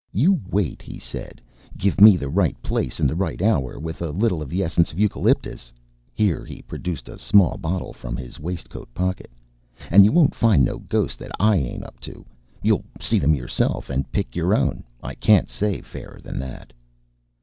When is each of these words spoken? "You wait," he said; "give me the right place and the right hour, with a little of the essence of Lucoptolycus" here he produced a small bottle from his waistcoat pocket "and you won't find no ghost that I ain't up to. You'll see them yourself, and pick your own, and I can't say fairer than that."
"You 0.13 0.41
wait," 0.49 0.81
he 0.81 0.97
said; 0.97 1.41
"give 1.77 2.01
me 2.01 2.17
the 2.17 2.27
right 2.27 2.59
place 2.63 2.99
and 2.99 3.07
the 3.07 3.13
right 3.15 3.39
hour, 3.39 3.77
with 3.77 4.01
a 4.01 4.09
little 4.09 4.41
of 4.41 4.49
the 4.49 4.63
essence 4.63 4.91
of 4.91 4.97
Lucoptolycus" 4.97 5.71
here 6.11 6.43
he 6.43 6.63
produced 6.63 7.07
a 7.07 7.19
small 7.19 7.55
bottle 7.59 7.93
from 7.93 8.17
his 8.17 8.39
waistcoat 8.39 8.91
pocket 8.95 9.29
"and 9.91 10.03
you 10.03 10.11
won't 10.11 10.33
find 10.33 10.65
no 10.65 10.79
ghost 10.79 11.19
that 11.19 11.29
I 11.39 11.57
ain't 11.57 11.83
up 11.83 11.99
to. 11.99 12.25
You'll 12.63 12.85
see 12.99 13.19
them 13.19 13.35
yourself, 13.35 13.91
and 13.91 14.11
pick 14.11 14.35
your 14.35 14.55
own, 14.55 14.71
and 14.71 14.83
I 15.03 15.13
can't 15.13 15.51
say 15.51 15.81
fairer 15.81 16.19
than 16.19 16.39
that." 16.39 16.73